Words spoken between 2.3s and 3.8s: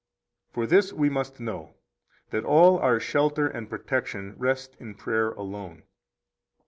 that all our shelter and